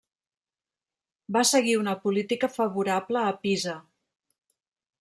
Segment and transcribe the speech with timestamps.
[1.35, 3.77] Va seguir una política favorable a Pisa.